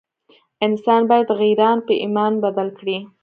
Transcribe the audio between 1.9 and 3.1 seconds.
ایمان بدل کړي.